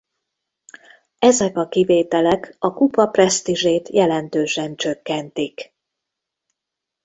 Ezek 1.19 1.57
a 1.57 1.67
kivételek 1.67 2.55
a 2.59 2.73
kupa 2.73 3.05
presztízsét 3.05 3.89
jelentősen 3.89 4.75
csökkentik. 4.75 5.73